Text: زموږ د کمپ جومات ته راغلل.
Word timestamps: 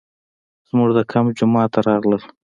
زموږ 0.69 0.89
د 0.97 0.99
کمپ 1.11 1.29
جومات 1.37 1.69
ته 1.73 1.79
راغلل. 1.87 2.21